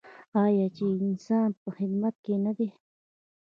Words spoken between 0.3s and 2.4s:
آیا چې د انسان په خدمت کې